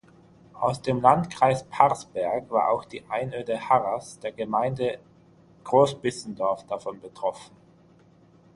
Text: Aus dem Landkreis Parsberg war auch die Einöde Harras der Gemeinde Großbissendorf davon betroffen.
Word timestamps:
Aus 0.55 0.81
dem 0.81 0.99
Landkreis 0.99 1.63
Parsberg 1.65 2.49
war 2.49 2.71
auch 2.71 2.85
die 2.85 3.03
Einöde 3.07 3.69
Harras 3.69 4.17
der 4.17 4.31
Gemeinde 4.31 4.97
Großbissendorf 5.63 6.65
davon 6.65 6.99
betroffen. 6.99 7.55